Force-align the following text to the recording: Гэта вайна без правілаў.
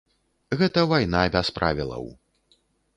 Гэта 0.61 0.85
вайна 0.93 1.21
без 1.37 1.53
правілаў. 1.59 2.13